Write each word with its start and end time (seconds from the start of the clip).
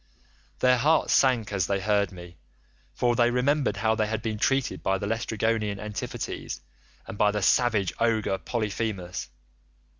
"Their 0.61 0.79
hearts 0.79 1.13
sank 1.13 1.53
as 1.53 1.67
they 1.67 1.79
heard 1.79 2.11
me, 2.11 2.39
for 2.91 3.15
they 3.15 3.29
remembered 3.29 3.77
how 3.77 3.93
they 3.93 4.07
had 4.07 4.23
been 4.23 4.39
treated 4.39 4.81
by 4.81 4.97
the 4.97 5.05
Laestrygonian 5.05 5.77
Antiphates, 5.77 6.59
and 7.05 7.19
by 7.19 7.29
the 7.29 7.43
savage 7.43 7.93
ogre 7.99 8.39
Polyphemus. 8.39 9.29